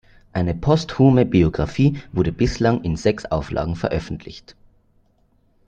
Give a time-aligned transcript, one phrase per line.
[0.33, 4.55] Eine posthume Biografie wurde bislang in sechs Auflagen veröffentlicht.